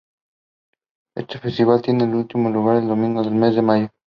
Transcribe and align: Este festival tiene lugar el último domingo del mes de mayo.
Este 1.15 1.37
festival 1.37 1.83
tiene 1.83 2.05
lugar 2.05 2.15
el 2.15 2.19
último 2.21 2.51
domingo 2.51 3.21
del 3.23 3.35
mes 3.35 3.53
de 3.55 3.61
mayo. 3.61 3.87